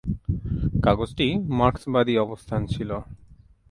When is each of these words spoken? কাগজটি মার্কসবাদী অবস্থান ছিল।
কাগজটি 0.83 1.27
মার্কসবাদী 1.59 2.13
অবস্থান 2.17 2.61
ছিল। 2.65 2.89